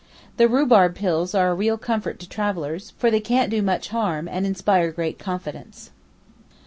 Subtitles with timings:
[0.37, 4.27] The rhubarb pills are a real comfort to travellers, for they can't do much harm,
[4.27, 5.91] and inspire great confidence.